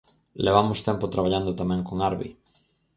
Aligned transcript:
Levamos 0.45 0.83
tempo 0.87 1.11
traballando 1.13 1.57
tamén 1.61 1.81
con 1.87 1.97
Arvi. 2.09 2.29